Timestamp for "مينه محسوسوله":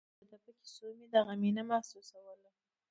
1.41-2.49